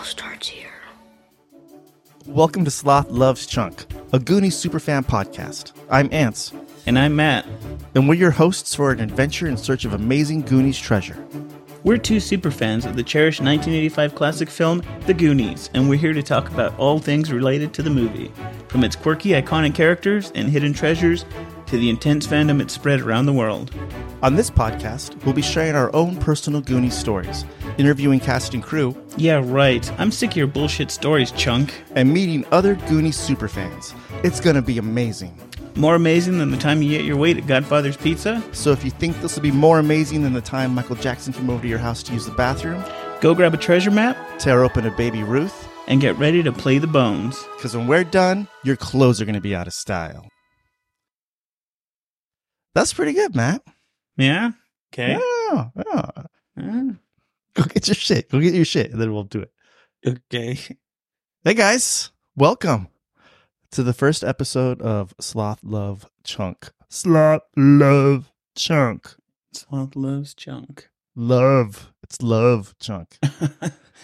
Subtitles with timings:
[0.00, 0.72] all starts here.
[2.24, 5.72] Welcome to Sloth Loves Chunk, a Goonies superfan podcast.
[5.90, 6.54] I'm Ants,
[6.86, 7.44] And I'm Matt.
[7.94, 11.22] and we're your hosts for an adventure in search of amazing Goonies treasure.
[11.84, 16.22] We're two superfans of the cherished 1985 classic film, The Goonies, and we're here to
[16.22, 18.32] talk about all things related to the movie.
[18.68, 21.26] From its quirky, iconic characters and hidden treasures
[21.70, 23.70] to the intense fandom it spread around the world.
[24.22, 27.44] On this podcast, we'll be sharing our own personal Goonies stories,
[27.78, 29.90] interviewing cast and crew, Yeah, right.
[29.98, 31.72] I'm sick of your bullshit stories, chunk.
[31.94, 33.94] and meeting other Goonies superfans.
[34.24, 35.36] It's gonna be amazing.
[35.76, 38.42] More amazing than the time you ate your weight at Godfather's Pizza?
[38.52, 41.48] So if you think this will be more amazing than the time Michael Jackson came
[41.48, 42.82] over to your house to use the bathroom,
[43.20, 46.78] Go grab a treasure map tear open a baby Ruth, and get ready to play
[46.78, 47.38] the bones.
[47.56, 50.29] because when we're done, your clothes are gonna be out of style.
[52.74, 53.62] That's pretty good, Matt.
[54.16, 54.52] Yeah?
[54.92, 55.18] Okay.
[55.18, 55.68] Yeah,
[56.56, 56.90] yeah.
[57.54, 58.30] Go get your shit.
[58.30, 59.52] Go get your shit, and then we'll do it.
[60.06, 60.58] Okay.
[61.42, 62.88] Hey guys, welcome
[63.72, 66.70] to the first episode of Sloth Love Chunk.
[66.88, 69.16] Sloth Love Chunk.
[69.52, 70.88] Sloth loves chunk.
[71.16, 71.92] Love.
[72.04, 73.18] It's love chunk.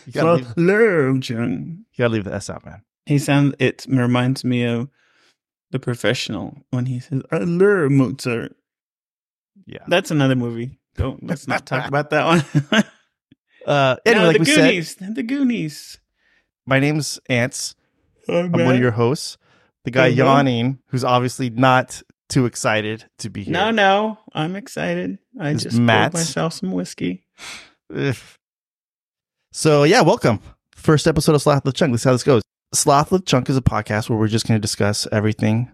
[0.07, 1.51] You gotta, leave, Sloth love chunk.
[1.93, 2.83] you gotta leave the S out, man.
[3.07, 3.55] He sounds.
[3.59, 4.89] It reminds me of
[5.71, 8.57] the professional when he says, "I love Mozart."
[9.67, 9.85] Yeah.
[9.89, 10.79] That's another movie.
[10.97, 12.85] Don't let's not talk about that one.
[13.67, 14.95] Uh, anyway, No, like the we said, Goonies.
[14.97, 15.99] The Goonies.
[16.67, 17.75] my name's Ants.
[18.29, 19.39] I'm I'm one of your hosts.
[19.85, 23.53] The guy yawning, who's obviously not too excited to be here.
[23.53, 25.19] No, no, I'm excited.
[25.41, 27.25] I just Matt- poured myself some whiskey.
[29.53, 30.41] So yeah, welcome.
[30.75, 31.93] First episode of Sloth the Chunk.
[31.93, 32.43] This is how this goes.
[32.75, 35.71] Sloth Love Chunk is a podcast where we're just going to discuss everything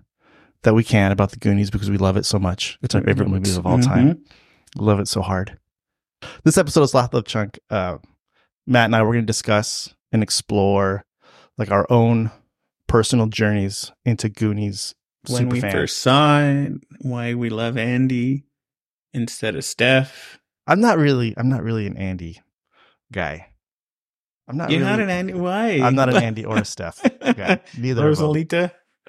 [0.63, 2.79] that we can about the Goonies because we love it so much.
[2.83, 4.25] It's our favorite movies of all time.
[4.77, 5.59] Love it so hard.
[6.45, 7.99] This episode of Sloth Love Chunk, uh,
[8.67, 11.05] Matt and I we're going to discuss and explore
[11.59, 12.31] like our own
[12.87, 14.95] personal journeys into Goonies.
[15.29, 18.45] When we first saw it, why we love Andy
[19.13, 20.39] instead of Steph.
[20.67, 22.41] I'm not really, I'm not really an Andy
[23.11, 23.52] guy.
[24.53, 24.71] I'm not.
[24.71, 25.35] You're really, not an Andy.
[25.35, 25.81] Why?
[25.83, 27.61] I'm not an Andy or a Steph guy.
[27.79, 28.03] Neither.
[28.03, 28.71] Rosalita.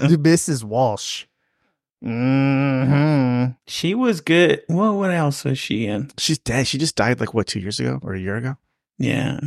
[0.00, 0.62] Mrs.
[0.64, 1.24] Walsh.
[2.02, 4.62] hmm she was good.
[4.68, 6.10] Well, what else was she in?
[6.18, 6.66] She's dead.
[6.66, 8.56] She just died like what two years ago or a year ago.
[8.98, 9.40] Yeah.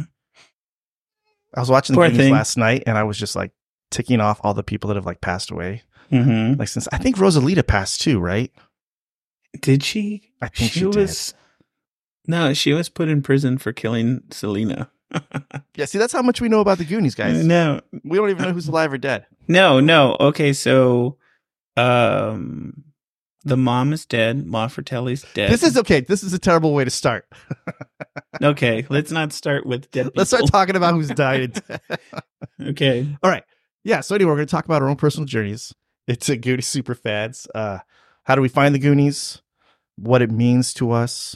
[1.53, 2.33] I was watching the Poor Goonies thing.
[2.33, 3.51] last night, and I was just like
[3.91, 5.83] ticking off all the people that have like passed away.
[6.11, 6.59] Mm-hmm.
[6.59, 8.51] Like since I think Rosalita passed too, right?
[9.61, 10.31] Did she?
[10.41, 11.33] I think she, was.
[12.27, 14.89] No, she was put in prison for killing Selena.
[15.75, 17.45] Yeah, see, that's how much we know about the Goonies, guys.
[17.45, 19.25] No, We don't even know who's alive or dead.
[19.47, 20.17] no, no.
[20.19, 21.17] Okay, so,
[21.77, 22.83] um,
[23.43, 24.45] the mom is dead.
[24.45, 25.51] Ma Fratelli's dead.
[25.51, 26.01] This is okay.
[26.01, 27.25] This is a terrible way to start.
[28.43, 28.85] okay.
[28.89, 30.09] Let's not start with dead.
[30.15, 31.61] Let's start talking about who's died.
[32.61, 33.07] Okay.
[33.23, 33.43] All right.
[33.83, 34.01] Yeah.
[34.01, 35.73] So anyway, we're going to talk about our own personal journeys.
[36.07, 37.47] It's a Goonies super fads.
[37.53, 37.79] Uh,
[38.23, 39.41] how do we find the Goonies?
[39.95, 41.35] What it means to us,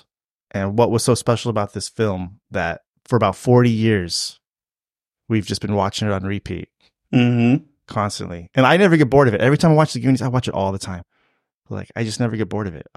[0.51, 4.39] and what was so special about this film that for about forty years
[5.29, 6.69] we've just been watching it on repeat
[7.13, 7.63] Mm-hmm.
[7.87, 8.49] constantly.
[8.55, 9.41] And I never get bored of it.
[9.41, 11.03] Every time I watch the Goonies, I watch it all the time.
[11.69, 12.87] Like I just never get bored of it.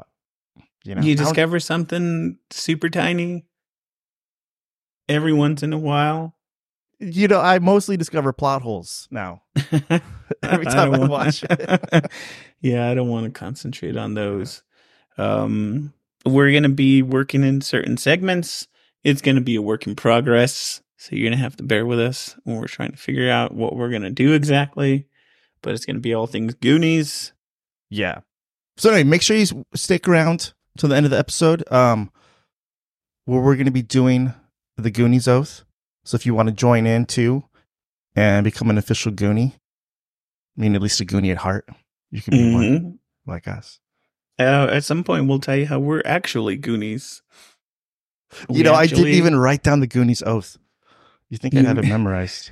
[0.85, 3.47] You know, You discover something super tiny
[5.09, 6.37] every once in a while.
[7.01, 9.43] you know, I mostly discover plot holes now.
[10.43, 12.07] Every time I don't watch it.
[12.61, 14.63] yeah, I don't want to concentrate on those.
[15.19, 15.93] Um,
[16.25, 18.67] we're going to be working in certain segments.
[19.03, 20.81] It's going to be a work in progress.
[20.97, 23.53] So you're going to have to bear with us when we're trying to figure out
[23.55, 25.07] what we're going to do exactly.
[25.62, 27.33] But it's going to be all things Goonies.
[27.91, 28.21] Yeah.
[28.77, 31.62] So anyway, make sure you stick around till the end of the episode.
[31.71, 32.11] Um,
[33.27, 34.33] where we're going to be doing
[34.77, 35.65] the Goonies oath.
[36.05, 37.45] So if you want to join in too
[38.17, 41.69] and become an official Goonie, I mean at least a Goonie at heart,
[42.11, 42.99] you can be one Mhm.
[43.27, 43.81] like us.
[44.39, 47.22] Uh, at some point, we'll tell you how we're actually Goonies.
[48.49, 50.59] You We know, I didn't even write down the Goonies oath.
[51.31, 52.50] You think I had it memorized?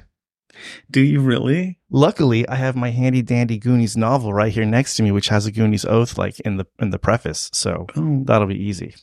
[0.90, 1.78] Do you really?
[1.90, 5.46] Luckily, I have my handy dandy Goonies novel right here next to me, which has
[5.46, 7.50] a Goonies oath like in the in the preface.
[7.52, 8.94] So Oh, That'll be easy.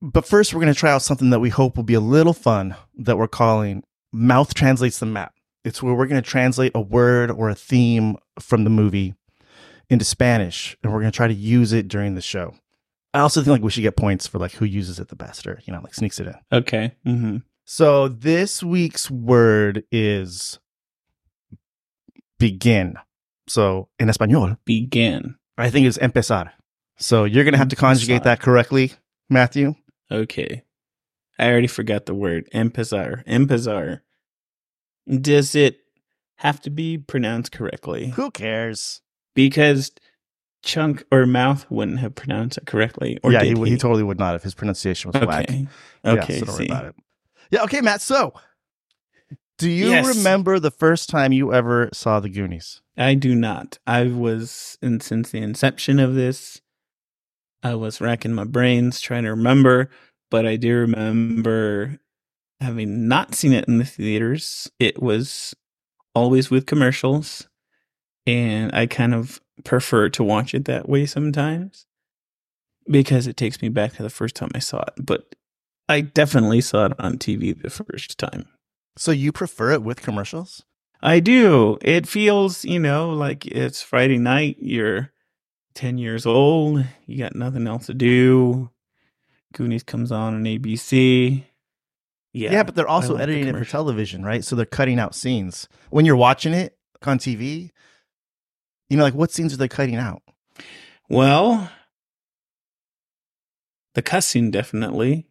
[0.00, 2.32] But first, we're going to try out something that we hope will be a little
[2.32, 3.82] fun that we're calling
[4.12, 5.34] Mouth Translates the Map.
[5.64, 9.14] It's where we're going to translate a word or a theme from the movie
[9.90, 12.54] into Spanish, and we're going to try to use it during the show.
[13.14, 15.46] I also think like we should get points for like who uses it the best
[15.46, 16.34] or, you know, like sneaks it in.
[16.52, 16.94] okay.
[17.06, 17.38] Mm-hmm.
[17.64, 20.58] So this week's word is
[22.38, 22.96] begin.
[23.46, 25.36] So in Espanol, Begin.
[25.56, 26.52] I think it's empezar.
[26.98, 28.92] So you're going to have to conjugate that correctly,
[29.28, 29.74] Matthew.
[30.10, 30.62] Okay.
[31.38, 32.48] I already forgot the word.
[32.52, 33.22] Empezar.
[33.26, 34.02] Empezar.
[35.08, 35.78] Does it
[36.36, 38.08] have to be pronounced correctly?
[38.10, 39.00] Who cares?
[39.38, 39.92] Because
[40.64, 43.20] Chunk or Mouth wouldn't have pronounced it correctly.
[43.22, 45.44] Or yeah, he, did he totally would not if his pronunciation was whack.
[45.48, 45.68] Okay.
[46.02, 46.40] Yeah, Okay.
[46.40, 46.72] so don't worry see.
[46.72, 46.94] about it.
[47.52, 48.00] Yeah, okay, Matt.
[48.02, 48.34] So,
[49.58, 50.16] do you Yes.
[50.16, 52.80] remember the first time you ever saw the Goonies?
[52.96, 53.78] I do not.
[53.86, 56.60] I was in since the inception of this.
[57.62, 59.88] I was racking my brains trying to remember,
[60.32, 62.00] but I do remember
[62.60, 64.68] having not seen it in the theaters.
[64.80, 65.54] It was
[66.12, 67.46] always with commercials,
[68.28, 71.86] and I kind of prefer to watch it that way sometimes
[72.86, 74.94] because it takes me back to the first time I saw it.
[74.98, 75.34] But
[75.88, 78.46] I definitely saw it on TV the first time.
[78.98, 80.62] So you prefer it with commercials?
[81.00, 81.78] I do.
[81.80, 84.58] It feels, you know, like it's Friday night.
[84.60, 85.10] You're
[85.74, 86.84] 10 years old.
[87.06, 88.68] You got nothing else to do.
[89.54, 91.44] Goonies comes on on ABC.
[92.34, 92.52] Yeah.
[92.52, 94.44] Yeah, but they're also like the editing it for television, right?
[94.44, 95.66] So they're cutting out scenes.
[95.88, 97.70] When you're watching it on TV,
[98.88, 100.22] you know, like what scenes are they cutting out?
[101.08, 101.70] Well,
[103.94, 105.26] the cussing definitely.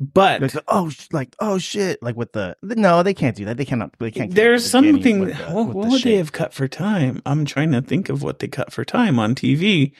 [0.00, 3.56] But Like, oh, like oh shit, like with the no, they can't do that.
[3.56, 3.98] They cannot.
[3.98, 4.32] They can't.
[4.32, 5.24] there's the something.
[5.24, 7.20] the- what what the would they have cut for time?
[7.26, 9.92] I'm trying to think of what they cut for time on TV.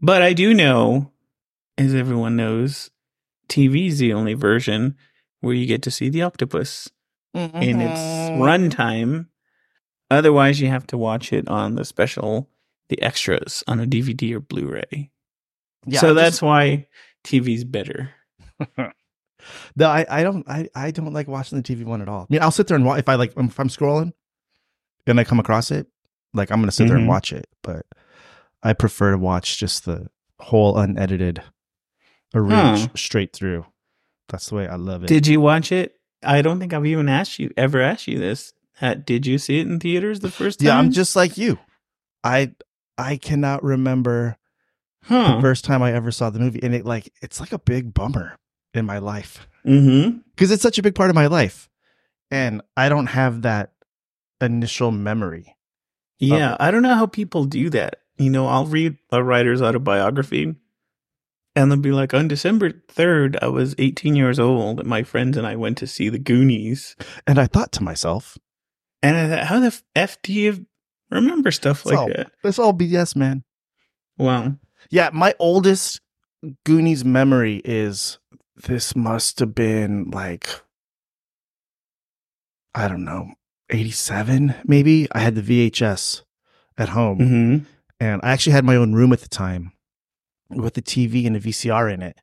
[0.00, 1.12] But I do know,
[1.76, 2.90] as everyone knows,
[3.48, 4.96] TV is the only version
[5.40, 6.90] where you get to see the octopus
[7.34, 8.38] in its Mhm.
[8.38, 9.26] runtime.
[10.14, 12.48] Otherwise, you have to watch it on the special,
[12.88, 15.10] the extras on a DVD or Blu-ray.
[15.86, 16.86] Yeah, so I that's why
[17.24, 18.10] TV's better.
[18.78, 18.90] no.
[19.90, 20.48] I, I don't.
[20.48, 22.22] I, I don't like watching the TV one at all.
[22.22, 24.12] I mean, I'll sit there and watch if I like if I'm scrolling
[25.06, 25.86] and I come across it,
[26.32, 27.10] like I'm gonna sit there and Mhm.
[27.10, 27.46] watch it.
[27.62, 27.84] But
[28.62, 30.08] I prefer to watch just the
[30.38, 31.42] whole unedited,
[32.34, 32.88] arrange Huh.
[32.96, 33.66] straight through.
[34.30, 35.08] That's the way I love it.
[35.08, 35.96] Did you watch it?
[36.22, 38.53] I don't think I've even asked you ever asked you this.
[38.80, 40.66] Ha- Did you see it in theaters the first time?
[40.66, 41.58] yeah, I'm just like you.
[42.22, 42.52] I
[42.98, 44.36] I cannot remember
[45.04, 45.36] huh.
[45.36, 47.94] the first time I ever saw the movie, and it like it's like a big
[47.94, 48.38] bummer
[48.72, 50.18] in my life Mm-hmm.
[50.34, 51.68] because it's such a big part of my life,
[52.30, 53.72] and I don't have that
[54.40, 55.56] initial memory.
[56.18, 57.96] Yeah, I don't know how people do that.
[58.18, 60.54] You know, I'll read a writer's autobiography
[61.56, 65.36] and they'll be like, on December 3rd, I was 18 years old and my friends
[65.36, 66.94] and I went to see the Goonies.
[67.26, 68.38] And I thought to myself,
[69.04, 70.64] And I thought, how the F do you
[71.10, 72.32] remember stuff it's like all, that?
[72.42, 73.44] it's all BS, man.
[74.16, 74.54] Wow.
[74.88, 76.00] Yeah, my oldest
[76.64, 78.18] Goonies memory is
[78.56, 80.48] this must have been like
[82.74, 83.28] I don't know,
[83.70, 85.06] 87 maybe.
[85.12, 86.22] I had the VHS
[86.78, 87.58] at home hmm
[88.00, 89.72] and I actually had my own room at the time
[90.50, 92.18] with the TV and a VCR in it.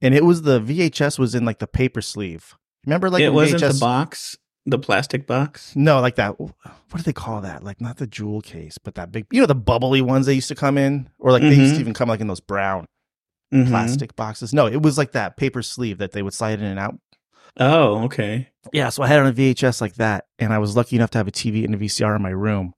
[0.00, 2.56] And it was the VHS was in like the paper sleeve.
[2.86, 4.38] Remember like it wasn't VHS the box,
[4.70, 5.74] the plastic box.
[5.76, 6.38] No, like that.
[6.40, 6.54] What
[6.96, 7.62] do they call that?
[7.62, 9.26] Like not the jewel case, but that big.
[9.30, 11.80] You know the bubbly ones they used to come in, or like they used to
[11.80, 12.86] even come like in those brown
[13.52, 13.68] Mhm.
[13.68, 14.52] plastic boxes.
[14.54, 16.96] No, it was like that paper sleeve that they would slide in and out.
[17.58, 18.48] Oh, okay.
[18.72, 21.10] Yeah, so I had it on a VHS like that, and I was lucky enough
[21.10, 22.74] to have a TV and a VCR in my room.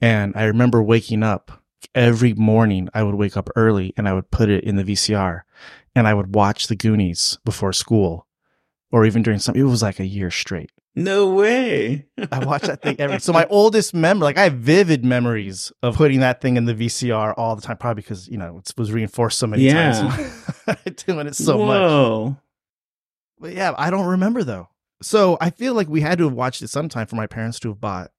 [0.00, 1.62] And I remember waking up
[1.94, 2.88] every morning.
[2.94, 5.42] I would wake up early and I would put it in the VCR,
[5.94, 8.26] and I would watch the Goonies before school,
[8.90, 9.54] or even during some.
[9.54, 10.70] It was like a year straight.
[11.02, 12.06] No way.
[12.30, 13.20] I watch that thing every.
[13.20, 16.74] So my oldest memory, like I have vivid memories of putting that thing in the
[16.74, 19.92] VCR all the time, probably because you know it was reinforced so many Yeah.
[20.66, 21.66] times, doing it so much.
[21.78, 22.36] Whoa.
[23.38, 24.68] But yeah, I don't remember though.
[25.02, 27.68] So I feel like we had to have watched it sometime for my parents to
[27.68, 28.10] have bought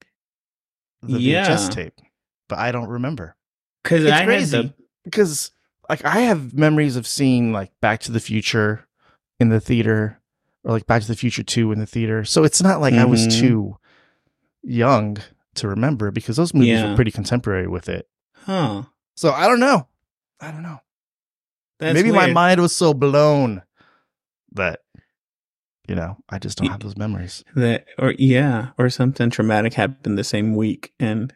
[1.03, 1.45] the Yeah.
[1.47, 1.93] VHS tape,
[2.49, 3.35] but I don't remember
[3.83, 4.57] Because It's I crazy.
[4.61, 4.73] the
[5.03, 5.51] because
[5.89, 8.87] like I have memories of seeing like Back to the Future
[9.39, 10.20] in the theater
[10.63, 12.23] or like Back to the Future 2 in the theater.
[12.25, 13.39] So it's not like I was Mhm.
[13.39, 13.77] too
[14.63, 15.17] young
[15.55, 16.89] to remember because those movies Yeah.
[16.91, 18.07] were pretty contemporary with it.
[18.45, 18.83] huh.
[19.15, 19.87] So I don't know.
[20.39, 20.79] I don't know.
[21.79, 23.61] That's Maybe my mind was so blown
[24.53, 24.79] that
[25.87, 27.43] you know, I just don't have those memories.
[27.55, 31.33] that or yeah or something traumatic happened the same week and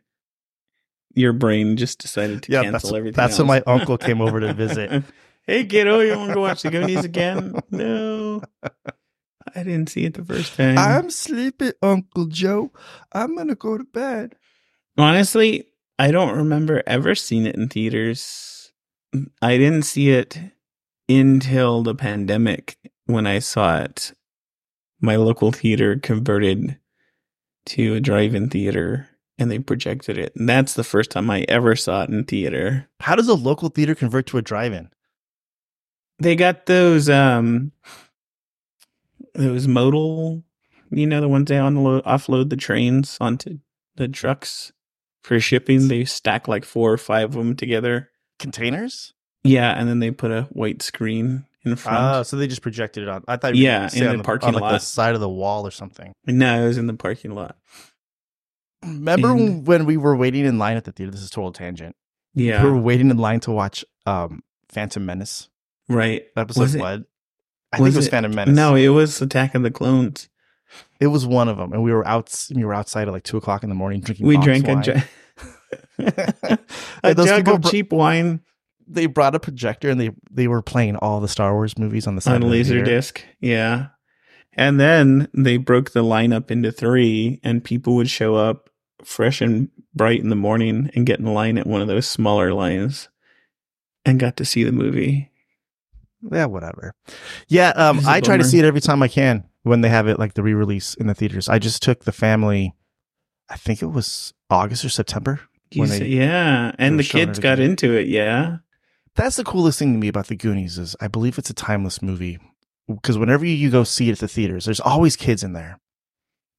[1.14, 4.40] your brain just decided to Yeah, cancel that's- everything that's when my uncle came over
[4.40, 5.04] to visit.
[5.48, 8.42] hey kiddo you want to go watch the goonies again no
[9.56, 12.72] i didn't see it the first time I'm sleepy, Uncle Joe.
[13.12, 14.36] I'm gonna go to bed.
[14.98, 15.66] honestly
[16.00, 18.72] i don't remember ever seeing it in theaters
[19.42, 20.38] i didn't see it
[21.08, 24.12] until the pandemic when i saw it
[25.02, 26.78] my local theater converted
[27.66, 29.08] to a drive-in theater
[29.38, 32.88] and they projected it and that's the first time i ever saw it in theater
[33.00, 34.90] How does a local theater convert to a drive-in?
[36.20, 37.72] they got those um
[39.36, 40.44] those modal,
[40.92, 43.60] you know, the ones they unload, offload the trains onto
[43.96, 44.72] the trucks
[45.24, 45.88] for shipping.
[45.88, 48.10] They stack like four or five of them together.
[48.40, 49.14] Containers?
[49.44, 51.98] Yeah, and then they put a white screen in front.
[52.16, 53.24] Oh, so they just projected it on.
[53.28, 54.82] I thought, Yeah, in on the parking on, like, the lot.
[54.82, 56.14] side of the wall or something.
[56.26, 57.58] no, it was in the parking lot.
[58.84, 61.12] Remember And- when we were waiting in line at the theater?
[61.12, 61.96] This is total tangent.
[62.34, 65.50] Yeah, We were waiting in line to watch um, Phantom Menace
[65.90, 66.24] right.
[66.36, 66.62] episode.
[66.62, 67.04] Was it- what?
[67.76, 68.56] I think it was it- Phantom Menace.
[68.56, 70.30] No, it was Attack of the Clones.
[71.00, 72.34] it was one of them, and we were out.
[72.54, 74.26] We were outside at like two o'clock in the morning drinking.
[74.28, 74.84] We drank a, wine.
[74.84, 74.94] ju-
[76.00, 76.60] a
[77.04, 78.42] And those jug of br- cheap wine
[78.88, 82.16] they brought a projector and they they were playing all the Star Wars movies on
[82.16, 83.24] the side on of the laser disc.
[83.40, 83.88] Yeah.
[84.54, 88.70] And then they broke the lineup into three, and people would show up
[89.04, 92.54] fresh and bright in the morning and get in line at one of those smaller
[92.54, 93.10] lines
[94.06, 95.32] and got to see the movie.
[96.32, 96.94] Yeah, whatever.
[97.48, 100.18] Yeah, um, I try to see it every time I can when they have it
[100.20, 101.48] like the re-release in the theaters.
[101.50, 102.74] I just took the family.
[103.50, 105.40] I think it was August or September.
[105.72, 106.72] You When say- they- yeah.
[106.80, 108.08] And the kids got into it.
[108.08, 108.58] Yeah.
[109.16, 112.02] That's the coolest thing to me about the Goonies is I believe it's a timeless
[112.02, 112.38] movie
[112.88, 115.80] because whenever you go see it at the theaters, there's always kids in there,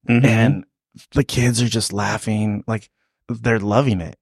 [0.09, 0.25] Mhm.
[0.25, 0.65] and
[1.13, 2.89] the kids are just laughing like
[3.29, 4.17] they're loving it.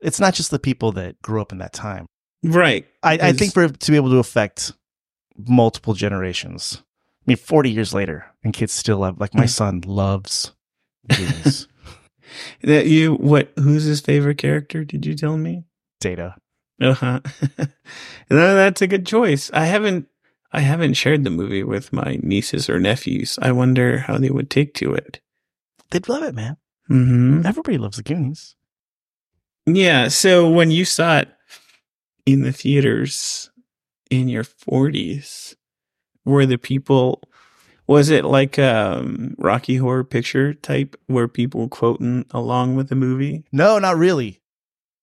[0.00, 2.06] It's not just the people that grew up in that time.
[2.42, 2.86] Right.
[3.02, 4.72] I, I think for to be able to affect
[5.46, 6.82] multiple generations.
[6.82, 9.50] I mean, 40 years later, and kids still love, like my Mm.
[9.50, 10.52] son loves
[11.08, 11.68] Goonies
[12.62, 14.84] that you, what, who's his favorite character?
[14.84, 15.64] Did you tell me?
[16.00, 16.34] data.
[16.80, 17.20] Uh-huh.
[18.28, 19.52] no, that's a good choice.
[19.54, 20.08] I haven't
[20.52, 23.38] I haven't shared the movie with my nieces or nephews.
[23.40, 25.20] I wonder how they would take to it.
[25.92, 26.56] They'd love it, man.
[26.90, 27.46] Mm-hmm.
[27.46, 28.56] Everybody loves the Goonies.
[29.64, 30.08] Yeah.
[30.08, 31.28] So when you saw it
[32.26, 33.50] in the theaters
[34.10, 35.56] in your forties,
[36.24, 37.22] were the people
[37.88, 43.44] was it like um Rocky Horror Picture type where people quoting along with the movie?
[43.52, 44.40] No, not really.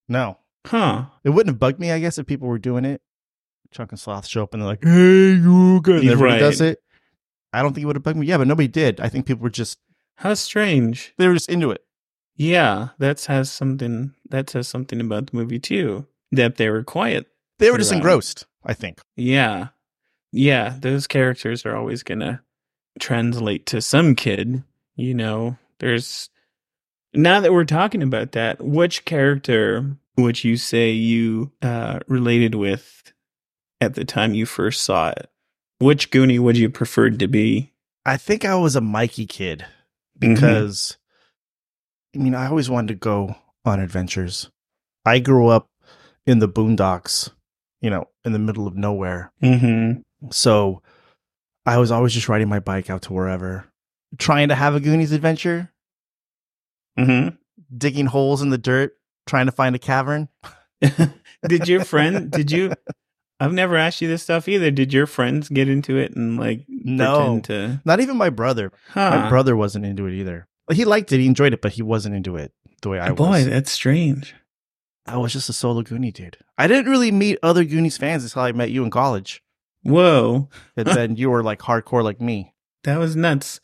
[0.08, 0.38] No.
[0.66, 1.06] Huh.
[1.24, 3.02] It wouldn't have bugged me, I guess, if people were doing it.
[3.72, 6.02] Chunk and Sloth show up and they're like, hey, you good.
[6.02, 6.40] And everybody Right.
[6.40, 6.80] does it.
[7.54, 8.26] I don't think it would have bugged me.
[8.28, 9.00] Yeah, but nobody did.
[9.00, 9.78] I think people were just,
[10.16, 11.14] How strange.
[11.18, 11.84] they were just into it.
[12.36, 16.08] Yeah, that has something that says something about the movie too.
[16.32, 17.28] That they were quiet.
[17.58, 19.02] They were just engrossed, I think.
[19.16, 19.70] Yeah.
[20.32, 22.42] Yeah, those characters are always gonna
[23.00, 24.64] translate to some kid,
[24.96, 25.58] you know.
[25.80, 26.30] There's
[27.14, 33.12] now that we're talking about that, which character would you say you uh related with
[33.82, 35.30] at the time you first saw it?
[35.80, 37.72] Which Goonie would you prefer to be?
[38.06, 39.66] I think I was a Mikey kid
[40.20, 40.34] Mm-hmm.
[40.34, 40.98] because
[42.14, 44.52] I mean I always wanted to go on adventures.
[45.06, 45.68] I grew up
[46.30, 47.30] in the boondocks,
[47.82, 49.32] you know, in the middle of nowhere.
[49.42, 50.02] Mm-hmm.
[50.32, 50.82] So
[51.66, 53.66] I was always just riding my bike out to wherever,
[54.18, 55.72] trying to have a Goonies adventure,
[56.98, 57.36] Mm-hmm.
[57.78, 60.28] digging holes in the dirt, trying to find a cavern.
[61.48, 62.74] did your friend did you
[63.40, 64.70] I've never asked you this stuff either.
[64.72, 67.16] Did your friends get into it and like No.
[67.16, 68.72] pretend to Not even my brother.
[68.90, 69.12] huh.
[69.12, 70.48] My brother wasn't into it either.
[70.72, 73.30] He liked it, he enjoyed it, but he wasn't into it the way I Boy,
[73.30, 73.44] was.
[73.46, 74.36] Boy, that's strange.
[75.10, 76.38] I was just a solo Goonie dude.
[76.58, 79.42] I didn't really meet other Goonies fans until I met you in college.
[79.84, 80.50] Whoa.
[80.78, 82.54] And then you were like hardcore like me.
[82.84, 83.60] That was nuts.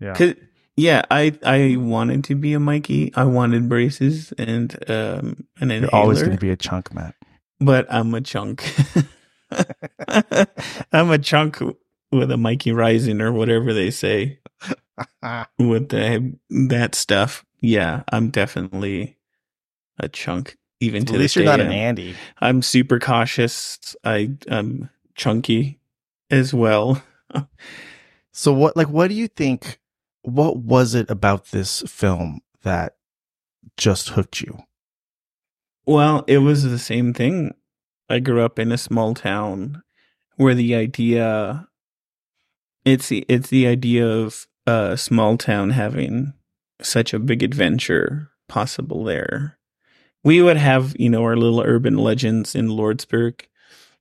[0.00, 0.14] Yeah.
[0.14, 0.34] 'Cause-
[0.76, 3.12] yeah, I I wanted to be a Mikey.
[3.14, 7.14] I wanted braces and um an inhaler, You're always going to be a chunk, Matt.
[7.60, 8.64] but I'm a chunk.
[10.92, 11.60] I'm a chunk
[12.10, 14.40] with a Mikey Rising or whatever they say
[15.58, 16.34] with the
[16.68, 17.44] that stuff.
[17.60, 19.16] Yeah, I'm definitely
[19.98, 20.56] a chunk.
[20.84, 22.14] Even At least this you're not day, an I'm- Andy.
[22.40, 23.96] I'm super cautious.
[24.04, 25.78] I I'm chunky
[26.30, 27.02] as well.
[28.36, 29.78] So what like what do you think
[30.22, 32.96] what was it about this film that
[33.76, 34.58] just hooked you?
[35.86, 37.54] Well, it was the same thing.
[38.08, 39.82] I grew up in a small town
[40.36, 41.68] where the idea
[42.84, 46.32] it's the it's the idea of a small town having
[46.82, 49.58] such a big adventure possible there.
[50.24, 53.42] We would have, you know, our little urban legends in Lordsburg.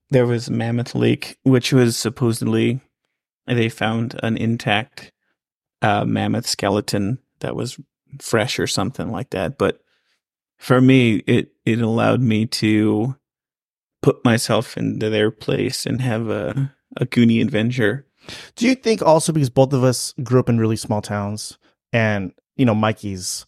[0.10, 2.80] There was Mammoth Lake, which was supposedly
[3.46, 5.12] they found an intact
[5.82, 7.78] uh, mammoth skeleton that was
[8.22, 9.58] fresh or something like that.
[9.58, 9.82] But
[10.58, 13.16] for me, it it allowed me to
[14.02, 18.06] put myself into their place and have a a Goonie adventure.
[18.56, 21.58] Do you think also because both of us grew up in really small towns
[21.92, 23.46] and you know Mikey's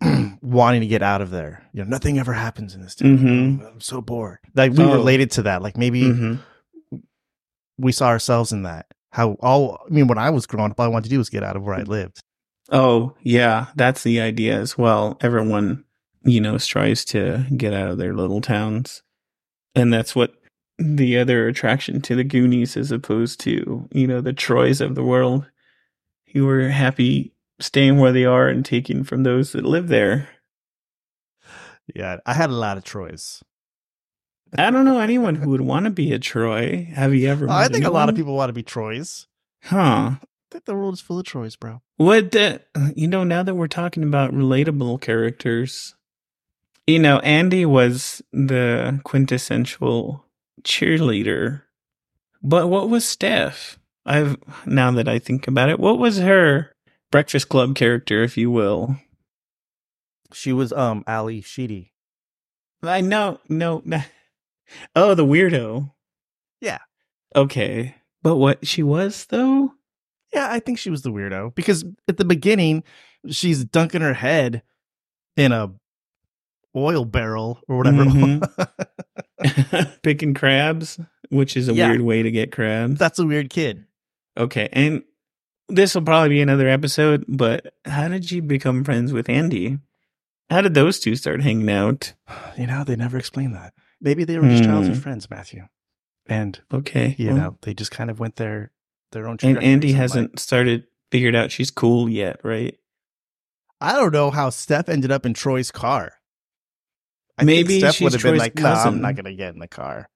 [0.42, 1.62] wanting to get out of there.
[1.72, 3.18] You know, nothing ever happens in this town.
[3.18, 3.66] Mhm.
[3.74, 4.38] I'm so bored.
[4.54, 4.92] Like we Oh.
[4.92, 5.62] related to that.
[5.62, 6.38] Like maybe Mhm.
[7.78, 8.86] we saw ourselves in that.
[9.12, 11.28] how all I mean when I was growing up, all I wanted to do was
[11.28, 12.20] get out of where I lived.
[12.70, 15.18] Oh, yeah, that's the idea as well.
[15.20, 15.82] Everyone,
[16.24, 19.02] you know, strives to get out of their little towns.
[19.74, 20.34] And that's what
[20.78, 25.02] the other attraction to the Goonies as opposed to, you know, the Troys of the
[25.02, 25.50] world
[26.32, 30.28] who were happy staying where they are and taking from those that live there.
[31.94, 33.42] Yeah, I had a lot of Troys.
[34.56, 36.88] I don't know anyone who would want to be a Troy.
[36.94, 37.48] Have you ever?
[37.48, 39.26] Oh, I think a lot of people want to be Troys.
[39.64, 40.16] Huh.
[40.16, 40.18] I
[40.50, 41.82] think the world is full of Troys, bro.
[41.96, 42.62] What the,
[42.96, 45.94] you know, now that we're talking about relatable characters,
[46.86, 50.24] you know, Andy was the quintessential
[50.62, 51.62] cheerleader.
[52.42, 53.78] But what was Steph?
[54.04, 54.36] I've
[54.66, 56.74] now that I think about it, what was her
[57.10, 58.96] Breakfast Club character, if you will?
[60.32, 61.92] She was um Ally Sheedy.
[62.82, 64.00] I know, no, no.
[64.94, 65.90] Oh, the weirdo.
[66.60, 66.78] Yeah.
[67.34, 67.96] Okay.
[68.22, 69.72] But what she was though?
[70.32, 72.84] Yeah, I think she was the weirdo because at the beginning
[73.28, 74.62] she's dunking her head
[75.36, 75.72] in a
[76.76, 78.40] oil barrel or whatever.
[80.02, 81.00] Picking crabs,
[81.30, 81.88] which is a Yeah.
[81.88, 82.98] weird way to get crabs.
[82.98, 83.84] That's a weird kid.
[84.38, 85.02] Okay, and
[85.70, 89.78] this will probably be another episode, but how did you become friends with Andy?
[90.50, 92.12] How did those two start hanging out?
[92.58, 93.72] You know, they never explained that.
[94.00, 95.00] Maybe they were just childhood Hmm.
[95.00, 95.66] friends, Matthew.
[96.26, 98.72] And Okay, you well, know, they just kind of went their
[99.12, 99.38] their own.
[99.42, 102.76] and Andy hasn't started figured out she's cool yet, right?
[103.80, 106.12] I don't know how Steph ended up in Troy's car.
[107.38, 109.60] I Maybe think Steph she's would have been like, "No, I'm not gonna get in
[109.60, 110.08] the car."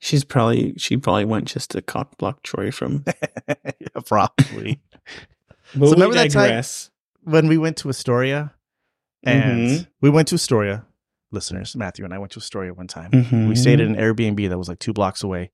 [0.00, 3.04] She's probably she probably went just to cock block Troy from.
[3.48, 4.80] yeah, probably.
[5.76, 6.64] We remember that time-
[7.24, 8.54] when we went to Astoria,
[9.22, 9.86] and Mhm.
[10.00, 10.84] we went to Astoria,
[11.30, 13.10] listeners, Matthew and I went to Astoria one time.
[13.10, 13.48] Mhm.
[13.48, 15.50] We stayed at an Airbnb that was like two blocks away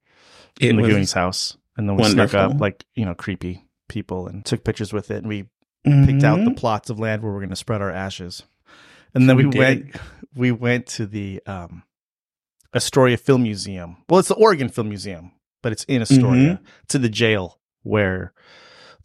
[0.59, 4.27] It from the was house, and then we snuck up like you know creepy people
[4.27, 5.43] and took pictures with it, and we
[5.83, 6.57] picked out the Mhm.
[6.57, 8.43] plots of land where we're going to spread our ashes,
[9.13, 9.95] and then We we, went
[10.33, 11.83] we went to the um,
[12.73, 13.97] Astoria Film Museum.
[14.09, 16.65] Well, it's the Oregon Film Museum, but it's in Astoria Mm-hmm.
[16.89, 18.33] to the jail where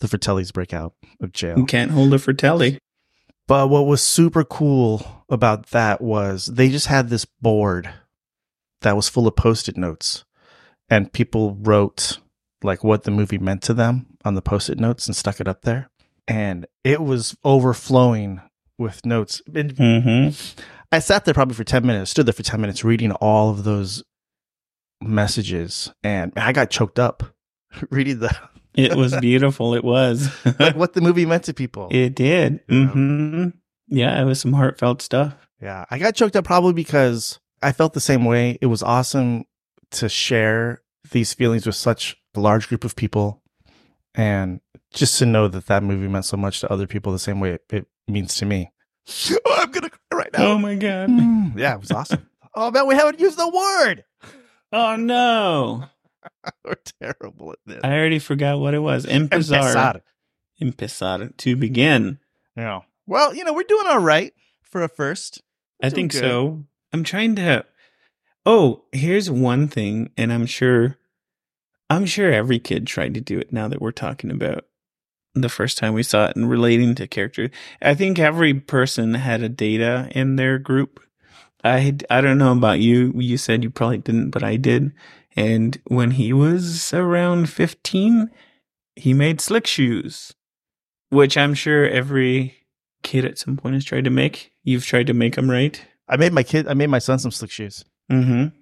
[0.01, 1.59] the Fratellis break out of jail.
[1.59, 2.79] You can't hold a Fratelli.
[3.47, 7.91] But what was super cool about that was they just had this board
[8.83, 10.25] that was full of post-it notes
[10.89, 12.19] and people wrote
[12.63, 15.63] like what the movie meant to them on the post-it notes and stuck it up
[15.63, 15.91] there
[16.29, 18.41] and it was overflowing
[18.79, 19.43] with notes.
[19.53, 20.61] And Mm-hmm.
[20.93, 23.65] I sat there probably for 10 minutes, stood there for 10 minutes reading all of
[23.65, 24.03] those
[25.01, 27.23] messages and I got choked up
[27.91, 28.37] reading the
[28.75, 29.75] It was beautiful.
[29.75, 30.29] It was.
[30.59, 31.89] like what the movie meant to people.
[31.91, 32.61] it did.
[32.69, 32.87] Yeah.
[32.89, 33.49] hmm
[33.89, 35.35] Yeah, it was some heartfelt stuff.
[35.61, 38.59] Yeah, I got choked up probably because I felt the same way.
[38.61, 39.45] It was awesome
[39.93, 43.43] to share these feelings with such a large group of people
[44.15, 44.61] and
[44.93, 47.51] just to know that that movie meant so much to other people the same way
[47.55, 48.71] it, it means to me.
[49.47, 50.47] Oh, I'm going to cry right now.
[50.53, 51.09] Oh my god.
[51.09, 52.29] Mm, yeah, it was awesome.
[52.55, 54.05] oh, man, we haven't used the word.
[54.73, 55.85] Oh no.
[56.65, 57.81] We're terrible at this.
[57.83, 59.07] I already forgot what it was.
[59.07, 59.59] Empezar.
[59.59, 60.03] Empezar.
[60.61, 61.29] Empezar.
[61.37, 62.19] To begin.
[62.57, 62.81] Yeah.
[63.07, 65.43] Well, you know, we're doing all right for a first.
[65.83, 66.21] I think good.
[66.21, 66.65] so.
[66.93, 67.65] I'm trying to
[68.47, 70.97] Oh, here's one thing, and I'm sure
[71.89, 74.65] I'm sure every kid tried to do it now that we're talking about
[75.35, 77.51] the first time we saw it and relating to character.
[77.83, 81.01] I think every person had a data in their group.
[81.63, 83.13] I I don't know about you.
[83.17, 84.93] You said you probably didn't, but I did.
[85.37, 88.31] And when he was around 15,
[88.97, 90.35] he made slick shoes,
[91.11, 92.55] which I'm sure every
[93.03, 94.53] kid at some point has tried to make.
[94.65, 95.83] You've tried to make them, right?
[96.09, 97.85] I made my kid, I made my son some slick shoes.
[98.11, 98.57] Mm-hmm.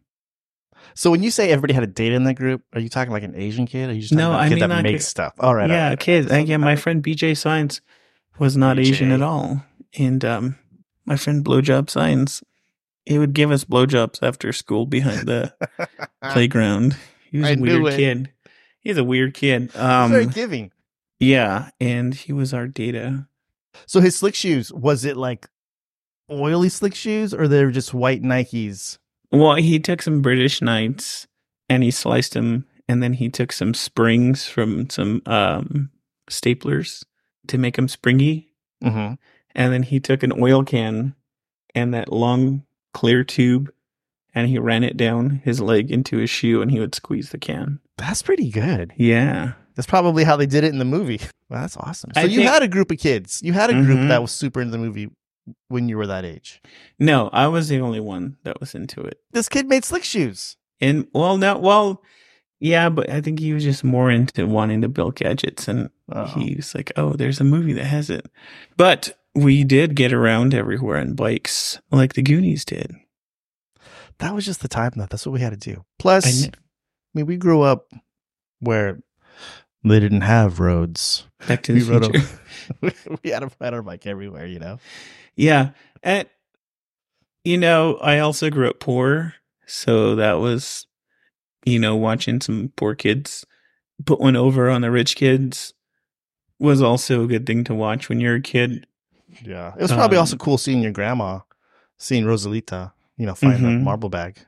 [0.95, 3.23] So when you say everybody had a date in the group, are you talking like
[3.23, 3.89] an Asian kid?
[3.89, 5.35] Or are you just talking No, I kid mean that makes a- stuff?
[5.41, 5.69] All right.
[5.71, 5.99] yeah, right.
[6.01, 6.31] kids.
[6.31, 7.81] Yeah, my friend BJ Science
[8.39, 9.65] was not Asian at all,
[9.99, 10.57] and um,
[11.05, 12.43] my friend Blowjob Science,
[13.09, 15.53] he would give us blowjobs after school behind the
[16.33, 16.97] playground.
[17.31, 18.31] He was I a weird kid.
[18.81, 19.63] He's a weird kid.
[19.63, 20.73] He's very Um, giving.
[21.19, 23.27] yeah, and he was our data.
[23.87, 25.49] So his slick shoes, was it like
[26.31, 28.99] oily slick shoes or they were just white Nikes?
[29.31, 31.27] Well, he took some British Knights
[31.69, 35.91] and he sliced them, and then he took some springs from some um,
[36.31, 37.05] staplers
[37.49, 38.47] to make them springy.
[38.83, 39.15] Mm-hmm.
[39.57, 41.17] and then he took an oil can
[41.75, 42.63] and that long
[42.95, 43.71] clear tube
[44.35, 47.39] and he ran it down his leg into his shoe and he would squeeze the
[47.39, 47.81] can.
[47.97, 48.93] That's pretty good.
[48.97, 49.53] Yeah.
[49.75, 51.21] That's probably how they did it in the movie.
[51.51, 52.11] Well, that's awesome.
[52.13, 53.41] So I you think- had a group of kids.
[53.43, 54.09] You had a group Mhm.
[54.09, 55.09] that was super into the movie
[55.69, 56.61] when you were that age.
[56.99, 59.19] No, I was the only one that was into it.
[59.33, 60.59] This kid made slick shoes.
[60.79, 62.03] And well, no, well,
[62.61, 66.27] Yeah, but I think he was just more into wanting to build gadgets and Oh.
[66.27, 68.27] he was like, "Oh, there's a movie that has it."
[68.77, 72.95] But we did get around everywhere on bikes like the Goonies did.
[74.19, 75.07] that was just the time though.
[75.09, 75.85] That's what we had to do.
[75.99, 76.51] Plus, I I,
[77.15, 77.93] mean, we grew up
[78.61, 79.01] where
[79.85, 81.27] they didn't have roads.
[81.47, 82.29] Back to the We future.
[83.23, 84.79] we had to ride our bike everywhere, you know.
[85.37, 85.71] Yeah.
[86.03, 86.29] And,
[87.45, 89.35] you know, I also grew up poor.
[89.67, 90.87] So that was,
[91.65, 93.45] you know, watching some poor kids
[94.05, 95.75] put one over on the rich kids
[96.59, 98.87] was also a good thing to watch when you're a kid.
[99.45, 101.41] Yeah, it was probably Um, also cool seeing your grandma,
[101.99, 103.83] seeing Rosalita, you know, find the Mhm.
[103.83, 104.39] marble bag.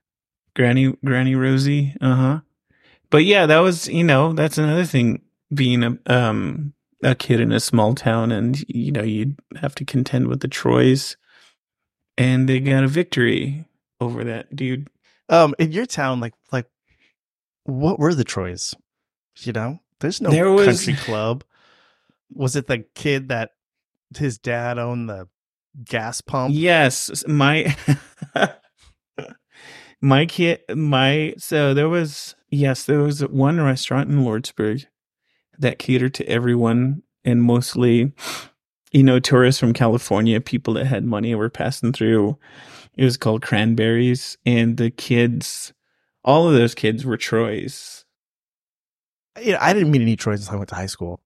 [0.55, 1.95] Granny, Granny Rosie.
[2.01, 2.41] Uh huh.
[3.11, 5.23] But yeah, that was, you know, that's another thing
[5.53, 9.85] being a, um, a kid in a small town and, you know, you'd have to
[9.85, 11.17] contend with the Troys
[12.19, 13.65] and they got a victory
[14.01, 14.89] over that dude.
[15.29, 16.67] Um, in your town, like, like,
[17.65, 18.75] what were the Troys?
[19.39, 21.45] You know, there's no There was- country club.
[22.33, 23.53] Was it the kid that
[24.17, 25.29] his dad owned the
[25.85, 26.55] gas pump?
[26.55, 27.77] Yes, my
[30.01, 34.87] my kid my so there was yes, there was one restaurant in Lordsburg
[35.59, 38.13] that catered to everyone and mostly
[38.93, 42.39] you know tourists from California, people that had money were passing through.
[42.97, 45.73] It was called Cranberries and the kids
[46.25, 48.05] all of those kids were Troy's.
[49.43, 51.21] You know, I didn't meet any Troys until I went to high school.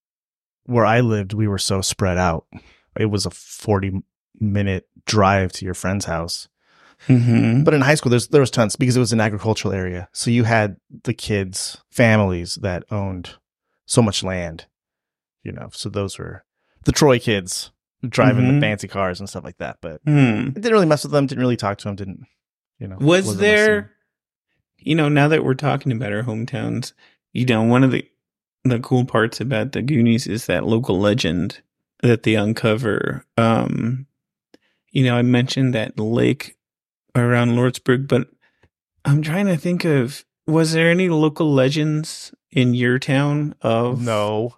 [0.67, 2.47] Where I lived, we were so spread out.
[2.99, 3.93] It was a forty
[4.41, 6.49] minute drive to your friend's house.
[7.09, 7.65] Mm-hmm.
[7.65, 10.09] But in high school, there's there was tons because it was an agricultural area.
[10.13, 13.31] So you had the kids, families that owned
[13.87, 14.67] so much land,
[15.43, 15.69] you know.
[15.73, 16.45] So those were
[16.85, 17.73] the Troy kids
[18.09, 18.55] driving Mhm.
[18.55, 19.79] the fancy cars and stuff like that.
[19.83, 20.49] But Hmm.
[20.49, 21.27] I didn't really mess with them.
[21.27, 21.97] Didn't really talk to them.
[21.97, 22.21] Didn't
[22.79, 22.97] you know?
[23.01, 23.91] Was there, listening.
[24.79, 26.93] you know, now that we're talking about our hometowns,
[27.33, 28.09] you know, one of the
[28.65, 31.61] the cool parts about the Goonies is that local legend
[32.09, 33.25] that they uncover.
[33.37, 34.07] Um,
[34.91, 36.57] you know, I mentioned that lake
[37.17, 38.29] around Lordsburg, but
[39.05, 44.55] I'm trying to think of was there any local legends in your town of No,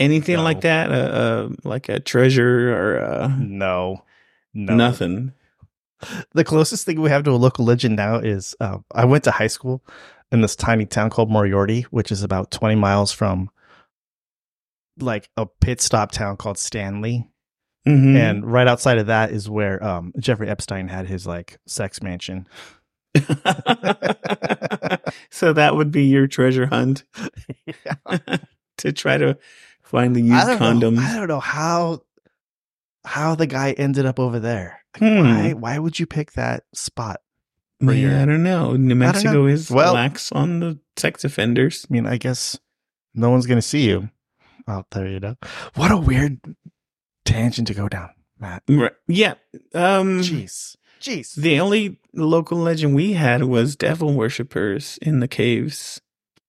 [0.00, 0.42] anything No.
[0.42, 4.02] like that, uh, uh, like a treasure or uh, no,
[4.54, 5.32] no, nothing?
[6.32, 9.30] The closest thing we have to a local legend now is uh, I went to
[9.30, 9.82] high school
[10.32, 13.50] in this tiny town called Moriarty, which is about 20 miles from
[14.98, 17.28] like a pit stop town called Stanley.
[17.86, 18.16] Mhm.
[18.16, 22.46] And right outside of that is where um, Jeffrey Epstein had his like sex mansion.
[25.30, 27.04] so that would be your treasure hunt
[28.78, 29.36] to try to
[29.82, 30.96] find the used don't condoms.
[30.96, 31.02] know.
[31.02, 32.02] I don't know how
[33.04, 34.80] how the guy ended up over there.
[35.00, 35.20] Like, Hmm.
[35.24, 37.20] Why why would you pick that spot?
[37.80, 38.76] Yeah, your- I don't know.
[38.76, 39.46] New Mexico know.
[39.46, 41.84] is Well- lax on the sex offenders.
[41.90, 42.58] I mean, I guess
[43.14, 44.08] no one's gonna see you
[44.68, 45.36] out there, you know.
[45.74, 46.38] What a weird
[47.24, 48.62] tangent to go down, Matt.
[48.68, 48.92] Right.
[49.08, 49.34] Yeah.
[49.74, 50.76] Um Jeez.
[51.00, 51.34] Jeez.
[51.34, 56.00] the only local legend we had was devil worshippers in the caves.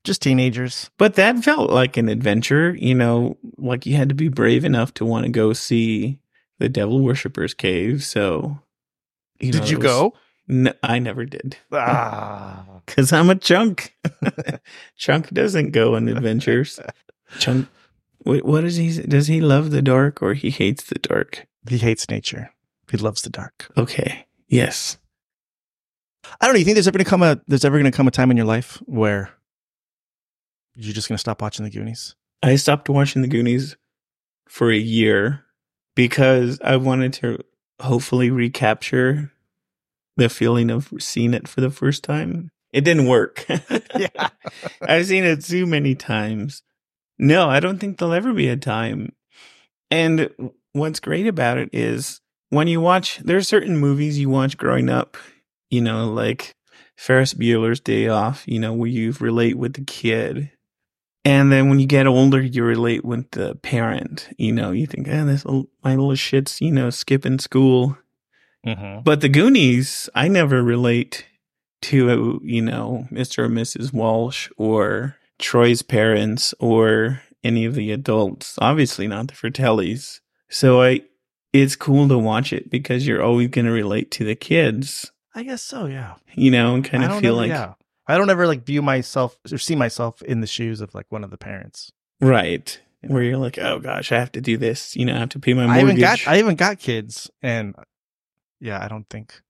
[0.03, 0.89] Just teenagers.
[0.97, 4.93] But that felt like an adventure, you know, like you had to be brave enough
[4.95, 6.19] to want to go see
[6.59, 8.03] the devil worshippers cave.
[8.03, 8.59] So
[9.39, 10.13] you know, Did you was- go?
[10.45, 11.55] No, I never did.
[11.71, 12.65] Ah.
[12.85, 13.95] Cause I'm a chunk.
[14.97, 16.79] chunk doesn't go on adventures.
[17.39, 17.67] Chunk,
[18.23, 19.01] what, what is he?
[19.01, 21.47] Does he love the dark or he hates the dark?
[21.67, 22.51] He hates nature.
[22.91, 23.71] He loves the dark.
[23.77, 24.25] Okay.
[24.47, 24.97] Yes.
[26.39, 26.59] I don't know.
[26.59, 28.45] You think there's ever gonna come a there's ever gonna come a time in your
[28.45, 29.31] life where
[30.75, 32.15] you're just gonna stop watching the Goonies?
[32.41, 33.77] I stopped watching the Goonies
[34.47, 35.45] for a year
[35.95, 37.39] because I wanted to
[37.81, 39.31] hopefully recapture
[40.17, 42.49] the feeling of seeing it for the first time.
[42.71, 43.45] It didn't work.
[43.95, 44.29] Yeah.
[44.81, 46.63] I've seen it too many times.
[47.23, 49.13] No, I don't think there'll ever be a time.
[49.89, 50.29] And
[50.73, 54.89] what's great about it is when you watch, there are certain movies you watch growing
[54.89, 55.15] up,
[55.69, 56.53] you know, like
[56.97, 60.51] Ferris Bueller's Day Off, you know, where you relate with the kid.
[61.23, 64.27] And then when you get older, you relate with the parent.
[64.37, 67.97] You know, you think, eh, this little, my little shit's, you know, skipping school.
[68.67, 69.03] Mm-hmm.
[69.03, 71.25] But the Goonies, I never relate
[71.83, 73.45] to, you know, Mr.
[73.45, 73.93] or Mrs.
[73.93, 78.55] Walsh or Troy's parents or any of the adults.
[78.59, 80.21] Obviously not the Fratellis.
[80.49, 81.01] So I,
[81.51, 85.43] it's cool to watch it because you're always going to relate to the kids, I
[85.43, 85.85] guess so.
[85.85, 86.15] Yeah.
[86.33, 87.73] you know, and kind of feel ever- like, yeah.
[88.07, 91.23] I don't ever like view myself or see myself in the shoes of like one
[91.23, 91.91] of the parents.
[92.21, 92.79] right.
[93.05, 94.95] Where you're like, oh gosh, I have to do this.
[94.95, 95.83] You know, I have to pay my I mortgage.
[95.89, 97.75] even got I even got kids, and
[98.61, 99.41] yeah, I don't think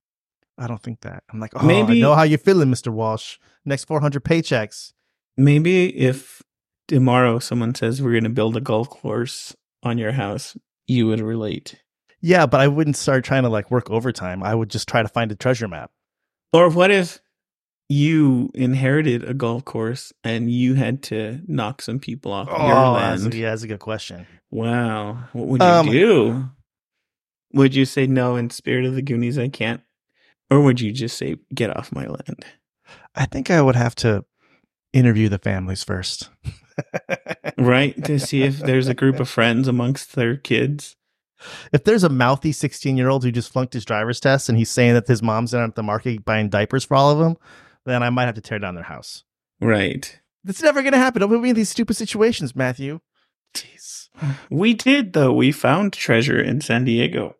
[0.57, 1.23] I don't think that.
[1.31, 3.37] I'm like, oh, Maybe- I know how you're feeling, Mister Walsh.
[3.63, 4.93] Next 400 paychecks,
[5.37, 6.41] Maybe if
[6.87, 10.55] tomorrow someone says we're going to build a golf course on your house,
[10.87, 11.75] you would relate.
[12.21, 14.43] Yeah, but I wouldn't start trying to like work overtime.
[14.43, 15.91] I would just try to find a treasure map.
[16.53, 17.19] Or what if
[17.89, 22.93] you inherited a golf course and you had to knock some people off your Oh,
[22.95, 23.33] that's, land?
[23.33, 24.25] yeah, that's a good question.
[24.51, 25.25] Wow.
[25.33, 26.49] What would you Um, do?
[27.53, 29.81] Would you say no in spirit of the Goonies I can't?
[30.49, 32.45] Or would you just say get off my land?
[33.15, 34.23] I think I would have to
[34.93, 36.29] interview the families first.
[37.57, 38.03] Right?
[38.05, 40.95] to see if there's a group of friends amongst their kids.
[41.71, 44.71] If there's a mouthy 16 year old who just flunked his driver's test and he's
[44.71, 47.37] saying that his mom's down at the market buying diapers for all of them,
[47.85, 49.23] then I might have to tear down their house.
[49.61, 50.19] Right.
[50.43, 51.19] That's never going to happen.
[51.19, 52.99] Don't put me in these stupid situations, Matthew.
[53.53, 54.09] Jeez.
[54.49, 55.33] We did though.
[55.33, 57.35] We found treasure in San Diego.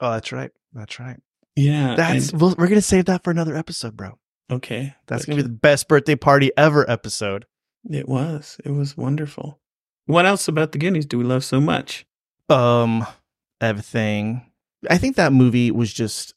[0.00, 0.52] Oh, that's right.
[0.72, 1.20] That's right.
[1.56, 1.96] Yeah.
[1.96, 4.16] That's and- we'll, we're going to save that for another episode, bro.
[4.50, 4.94] Okay.
[5.06, 7.46] That's going to be the best birthday party ever episode.
[7.88, 8.58] It was.
[8.64, 9.60] It was wonderful.
[10.06, 12.04] What else about the Goonies do we love so much?
[12.48, 13.06] Um,
[13.60, 14.50] everything.
[14.88, 16.34] I think that movie was just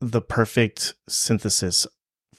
[0.00, 1.86] the perfect synthesis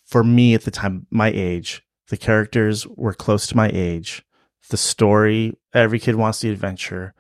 [0.06, 1.84] for me at the time, my age.
[2.10, 4.24] The characters were close to my age.
[4.70, 7.14] The story, every kid wants the adventure.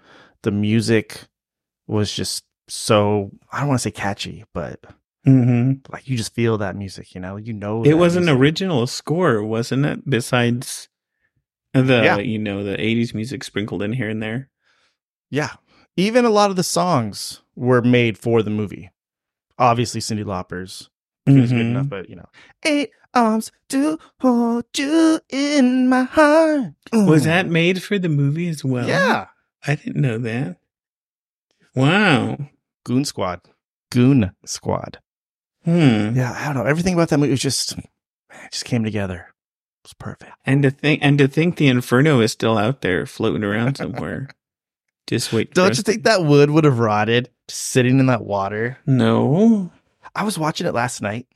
[0.43, 1.21] The music
[1.87, 4.83] was just so, I don't want to say catchy, but
[5.27, 5.91] Mm-hmm.
[5.91, 7.35] like you just feel that music, you know?
[7.37, 10.09] You know, It was an original score, wasn't it?
[10.09, 10.87] Besides
[11.73, 12.17] the Yeah.
[12.17, 14.49] you know the '80s music sprinkled in here and there.
[15.29, 15.55] Yeah.
[15.97, 18.89] Even a lot of the songs were made for the movie.
[19.59, 20.89] Obviously, Cyndi Lauper's
[21.25, 22.29] is good enough, but you know,
[22.63, 26.73] eight arms to hold you in my heart.
[26.93, 27.25] Was Mm.
[27.25, 28.87] that made for the movie as well?
[28.87, 29.25] yeah?
[29.65, 30.57] I didn't know that.
[31.75, 32.37] Wow.
[32.85, 33.41] Goon Squad,
[33.91, 34.99] Goon Squad.
[35.67, 36.15] Hmm.
[36.15, 36.69] Yeah, I don't know.
[36.69, 37.87] Everything about that movie was just, man,
[38.45, 39.27] it just came together.
[39.83, 40.31] It was perfect.
[40.45, 44.29] And to think, and to think, the Inferno is still out there floating around somewhere.
[45.07, 45.53] Just wait.
[45.53, 48.77] Don't you think that wood would have rotted sitting in that water?
[48.85, 49.71] No.
[50.13, 51.27] I was watching it last night,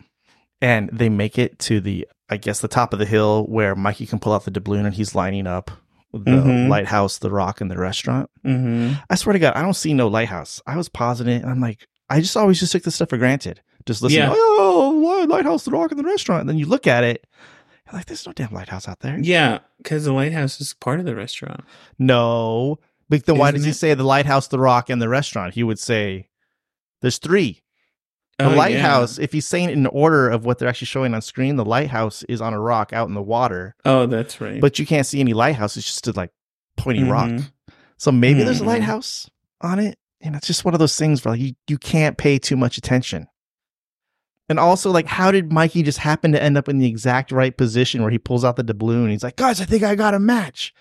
[0.59, 4.07] and they make it to the, I guess, the top of the hill where Mikey
[4.07, 5.71] can pull out the doubloon and he's lining up
[6.11, 6.67] the Mhm.
[6.67, 8.29] lighthouse, the rock, and the restaurant.
[8.45, 8.95] Mm-hmm.
[9.09, 10.61] I swear to God, I don't see no lighthouse.
[10.67, 13.17] I was pausing it, and I'm like, I just always just took this stuff for
[13.17, 13.61] granted.
[13.85, 14.33] Just listen, Yeah.
[14.33, 16.41] oh, lighthouse, the rock, and the restaurant.
[16.41, 17.25] And then you look at it,
[17.85, 19.17] you're like, there's no damn lighthouse out there.
[19.19, 21.61] Yeah, because the lighthouse is part of the restaurant.
[21.99, 22.79] No.
[23.09, 23.75] But then why Isn't does he it?
[23.75, 25.53] say the lighthouse, the rock, and the restaurant?
[25.55, 26.29] He would say
[27.01, 27.61] there's three.
[28.37, 28.55] The Oh, yeah.
[28.55, 31.65] lighthouse, if he's saying it in order of what they're actually showing on screen, the
[31.65, 34.59] lighthouse is on a rock out in the water, Oh, that's right.
[34.61, 35.75] but you can't see any lighthouse.
[35.77, 36.31] It's just a like
[36.77, 37.29] pointy rock.
[37.29, 37.51] Mhm.
[37.97, 38.67] So maybe there's a Mhm.
[38.67, 39.97] lighthouse on it.
[40.21, 42.77] And it's just one of those things where like you, you can't pay too much
[42.77, 43.27] attention.
[44.51, 47.55] And also, like, how did Mikey just happen to end up in the exact right
[47.55, 49.09] position where he pulls out the doubloon?
[49.09, 50.73] He's like, guys, I think I got a match.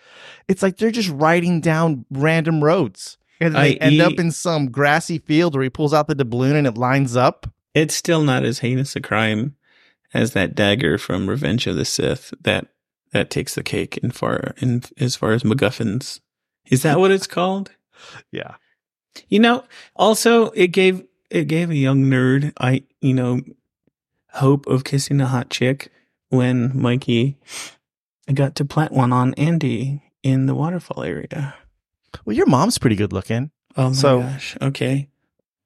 [0.48, 3.16] It's like they're just riding down random roads.
[3.40, 6.56] And they I end up in some grassy field where he pulls out the doubloon
[6.56, 7.46] and it lines up.
[7.72, 9.56] it's still not as heinous a crime
[10.12, 12.66] as that dagger from Revenge of the Sith that
[13.12, 16.20] that takes the cake in far in as far as MacGuffins.
[16.66, 17.70] Is that what it's called?
[18.30, 18.56] Yeah.
[19.28, 23.40] You know, also it gave it gave a young nerd I you know
[24.34, 25.90] hope of kissing a hot chick
[26.28, 27.36] when Mikey
[28.32, 31.54] got to plant one on Andy in the waterfall area.
[32.24, 33.50] Well, your mom's pretty good looking.
[33.76, 34.56] Oh my So- gosh.
[34.60, 35.08] Okay.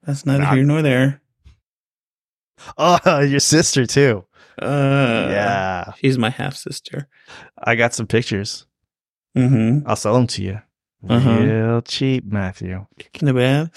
[0.05, 1.21] That's neither Not- here nor there.
[2.79, 4.25] Oh, your sister, too.
[4.61, 5.93] Uh yeah.
[5.97, 7.09] She's my half sister.
[7.59, 8.67] I got some pictures.
[9.37, 9.85] Mm-hmm.
[9.89, 10.61] I'll sell them to you.
[11.09, 11.39] Uh-huh.
[11.41, 12.87] Real cheap, Matthew.
[12.99, 13.71] Kicking the bed.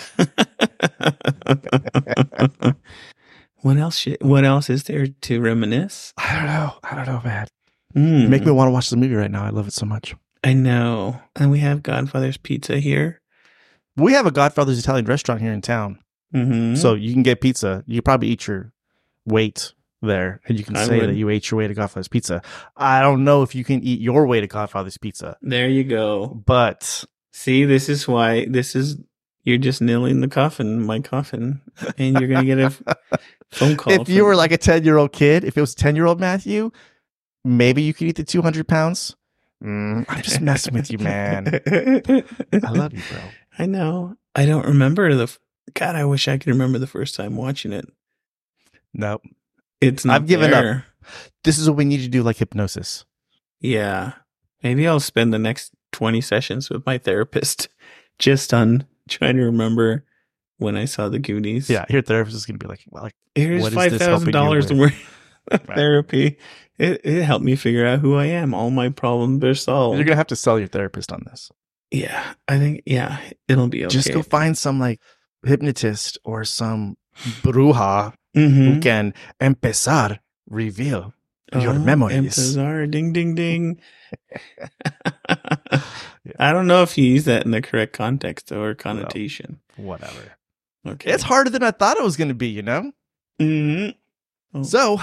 [3.62, 3.98] what else?
[3.98, 6.14] Should, what else is there to reminisce?
[6.18, 6.74] I don't know.
[6.84, 7.48] I don't know, man.
[7.96, 9.44] Mm, You make me want to watch the movie right now.
[9.44, 10.16] I love it so much.
[10.44, 11.20] I know.
[11.36, 13.22] And we have Godfather's Pizza here.
[13.96, 16.00] We have a Godfather's Italian restaurant here in town,
[16.36, 16.76] Mm-hmm.
[16.76, 17.84] so you can get pizza.
[17.88, 18.74] You probably eat your
[19.26, 21.10] weight there, and you can I say would.
[21.10, 22.42] that you ate your way to Godfather's Pizza.
[22.76, 26.28] I don't know if you can eat your way to Godfather's Pizza, there you go.
[26.46, 28.98] but See, this is why this is.
[29.48, 31.62] You're just nailing the coffin, my coffin,
[31.98, 32.70] and you're gonna get a
[33.50, 33.94] phone call.
[33.94, 36.20] if you were like a ten year old kid, if it was ten year old
[36.20, 36.70] Matthew,
[37.46, 39.16] maybe you could eat the two hundred pounds.
[39.64, 41.48] Mm, I'm just messing with you, man.
[41.66, 43.22] I love you, bro.
[43.58, 44.18] I know.
[44.36, 45.24] I don't remember the.
[45.24, 45.40] f-
[45.74, 47.88] God, I wish I could remember the first time watching it.
[48.94, 49.24] Nope.
[49.80, 50.16] It's not.
[50.18, 50.84] I've given up.
[51.46, 53.06] This is what we need to do, like hypnosis.
[53.62, 54.12] Yeah.
[54.62, 57.70] Maybe I'll spend the next 20 sessions with my therapist
[58.20, 60.06] just on trying to remember
[60.58, 61.70] when I saw the Goonies.
[61.70, 64.32] Yeah, your therapist is gonna be like, well, like Here's What is this helping you
[64.34, 64.94] $5,000 worth
[65.52, 66.38] of therapy.
[66.80, 68.54] It, it helped me figure out who I am.
[68.54, 69.98] All my problems are solved.
[69.98, 71.52] You're gonna have to sell your therapist on this.
[71.92, 73.94] yeah, I think yeah, it'll be okay.
[73.94, 75.00] Just go find some like
[75.46, 76.98] hypnotist or some
[77.42, 78.74] bruja Mhm.
[78.74, 81.14] who can empezar reveal
[81.54, 82.18] your Oh, memories.
[82.18, 83.80] Empezar, ding, ding, ding.
[86.40, 89.60] I don't know if you use that in the correct context or connotation.
[89.76, 90.34] Whatever.
[90.88, 91.12] Okay.
[91.12, 92.48] It's harder than I thought it was gonna be.
[92.50, 92.92] You know.
[93.40, 93.96] Mhm.
[94.54, 94.64] Oh.
[94.64, 95.00] So,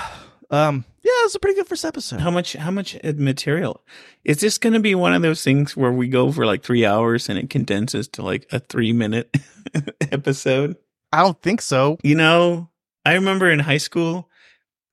[0.50, 2.20] um, yeah, it was a pretty good first episode.
[2.20, 2.54] How much?
[2.54, 3.82] How much uh, material?
[4.24, 6.86] Is this going to be one of those things where we go for like three
[6.86, 9.36] hours and it condenses to like a three minute
[10.10, 10.76] episode?
[11.12, 11.98] I don't think so.
[12.02, 12.70] You know,
[13.04, 14.28] I remember in high school,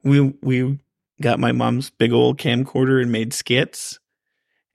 [0.03, 0.79] we we
[1.21, 3.99] got my mom's big old camcorder and made skits,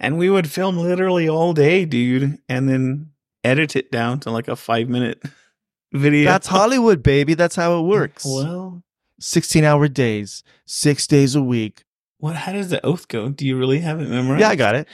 [0.01, 3.11] and we would film literally all day, dude, and then
[3.45, 5.23] edit it down to like a five minute
[5.93, 6.25] video.
[6.31, 7.35] That's Hollywood, baby.
[7.35, 8.25] That's how it works.
[8.37, 8.83] Well,
[9.19, 11.85] 16 hour days, six days a week.
[12.19, 12.37] what?
[12.37, 13.31] How does the oath go?
[13.31, 14.41] Do you really have it memorized?
[14.43, 14.87] Yeah, I got it.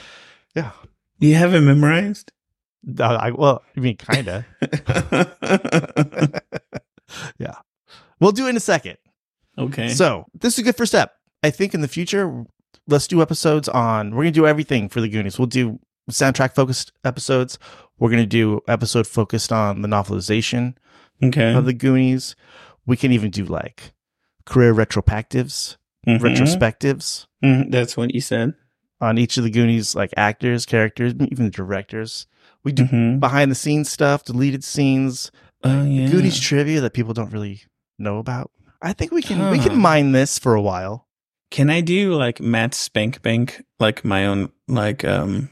[0.55, 0.71] Yeah.
[1.19, 2.31] You have it memorized?
[2.99, 4.45] Uh, I, well, I mean, kind of.
[7.37, 7.55] yeah.
[8.19, 8.97] We'll do it in a second.
[9.57, 9.89] okay.
[9.89, 11.13] So, this is a good first step.
[11.43, 12.45] I think in the future,
[12.87, 15.37] let's do episodes on, we're going to do everything for the Goonies.
[15.39, 15.79] We'll do
[16.11, 17.57] soundtrack focused episodes.
[17.99, 20.75] We're going to do episode focused on the novelization
[21.23, 21.53] okay.
[21.53, 22.35] of the Goonies.
[22.85, 23.93] We can even do like
[24.45, 26.19] career retrospectives, Mhm.
[26.19, 27.71] retrospectives Mhm.
[27.71, 28.53] That's what you said.
[29.01, 32.25] on each of the Goonies, like actors, characters, even the directors.
[32.63, 33.19] We do Mhm.
[33.19, 35.29] behind the scenes stuff, deleted scenes,
[35.61, 36.09] Oh yeah.
[36.09, 37.63] Goonies trivia that people don't really
[37.99, 38.51] know about.
[38.81, 41.07] I think we can we can mine this for a while.
[41.53, 45.51] Can I do like Matt Spank Bank, like my own like um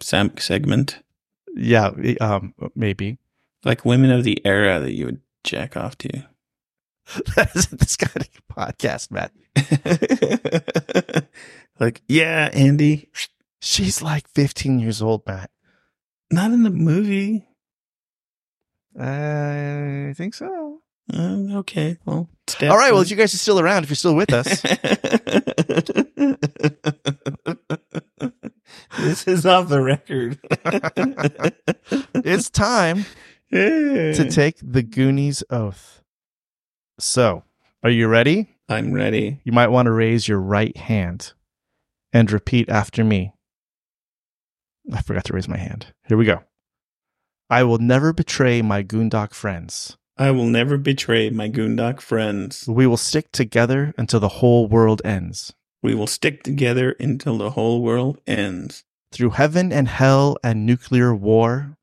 [0.00, 1.02] sam- segment,
[1.54, 1.90] Yeah,
[2.22, 3.18] um, maybe.
[3.62, 6.08] like women of the era that you would jack off to?
[7.36, 9.32] That isn't this kind of podcast, Matt.
[11.80, 13.10] like, yeah, Andy,
[13.60, 15.50] She's like 15 years old, Matt.
[16.32, 17.46] not in the movie.
[18.98, 20.80] I think so.
[21.12, 22.68] Um, okay, well, stay.
[22.68, 22.92] All right.
[22.92, 24.46] Well, if you guys are still around, if you're still with us,
[28.98, 30.38] this is off the record.
[32.14, 33.06] it's time
[33.50, 36.02] to take the Goonies oath.
[36.98, 37.44] So,
[37.82, 38.56] are you ready?
[38.68, 39.40] I'm ready.
[39.42, 41.32] You might want to raise your right hand
[42.12, 43.32] and repeat after me.
[44.92, 45.86] I forgot to raise my hand.
[46.06, 46.44] Here we go.
[47.48, 49.96] I will never betray my Goondock friends.
[50.20, 52.66] I will never betray my Goondock friends.
[52.68, 55.54] We will stick together until the whole world ends.
[55.82, 58.84] We will stick together until the whole world ends.
[59.12, 61.78] Through heaven and hell and nuclear war,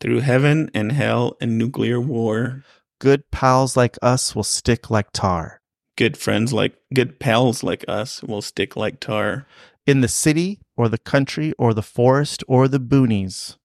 [0.00, 2.62] Through heaven and hell and nuclear war,
[3.00, 5.60] good pals like us will stick like tar.
[5.96, 9.46] good friends like good pals like us will stick like tar.
[9.84, 13.56] In the city or the country or the forest or the boonies,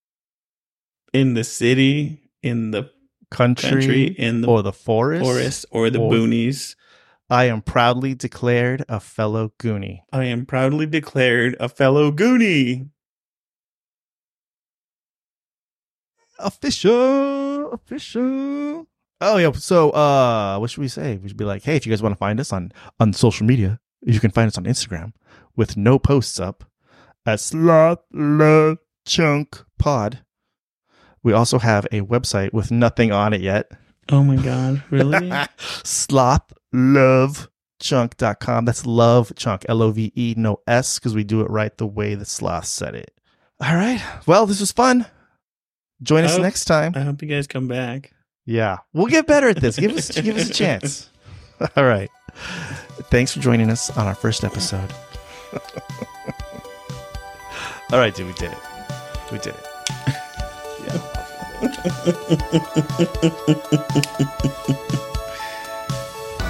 [1.14, 2.90] In the city, in the
[3.30, 6.76] country, country, in the or the forest, forest, or the or- boonies,
[7.30, 10.02] I am proudly declared a fellow Goonie.
[10.12, 12.90] I am proudly declared a fellow Goonie.
[16.38, 18.88] Official, official.
[19.22, 19.52] Oh yeah.
[19.54, 21.18] So, uh, what should we say?
[21.18, 23.46] We should be like, hey, if you guys want to find us on on social
[23.46, 25.14] media, you can find us on Instagram
[25.56, 26.66] with no posts up
[27.26, 30.25] at Sloth Love Chunk Pod.
[31.26, 33.72] We also have a website with nothing on it yet.
[34.10, 35.30] Oh my god, really?
[35.84, 38.66] Slothlovechunk.com.
[38.66, 41.88] That's love chunk, L O V E, no S, because we do it right the
[41.88, 43.12] way the sloth said it.
[43.60, 44.02] All right.
[44.28, 45.08] Well, this was fun.
[46.04, 46.42] Join us Oh.
[46.44, 46.94] next time.
[46.96, 48.12] I hope you guys come back.
[48.46, 49.78] Yeah, we'll get better at this.
[49.78, 51.10] Give us give us a chance.
[51.76, 52.12] All right.
[53.10, 54.94] Thanks for joining us on our first episode.
[57.92, 58.58] All right, dude, we did it.
[59.32, 59.66] We did it.
[61.86, 61.91] Are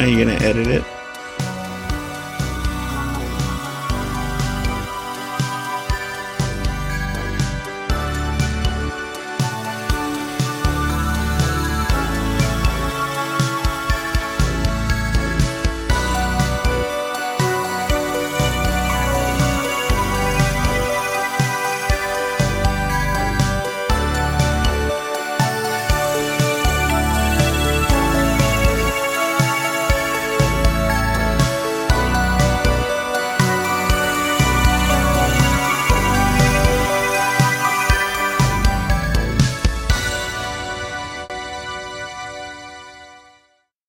[0.07, 0.94] you gonna edit it?